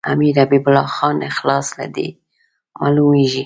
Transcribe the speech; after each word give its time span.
امیر 0.13 0.35
حبیب 0.43 0.63
الله 0.69 0.87
خان 0.95 1.17
اخلاص 1.31 1.67
له 1.79 1.85
دې 1.95 2.07
معلومیږي. 2.79 3.39